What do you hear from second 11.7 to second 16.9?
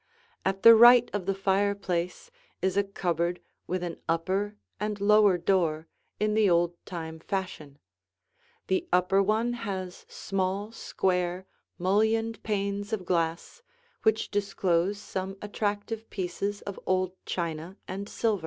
mullioned panes of glass which disclose some attractive pieces of